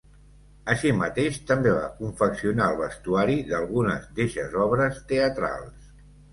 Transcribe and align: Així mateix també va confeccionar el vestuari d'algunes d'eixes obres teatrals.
Així 0.73 0.93
mateix 1.01 1.37
també 1.51 1.73
va 1.75 1.91
confeccionar 1.99 2.71
el 2.73 2.81
vestuari 2.81 3.37
d'algunes 3.53 4.11
d'eixes 4.19 4.59
obres 4.67 5.01
teatrals. 5.15 5.97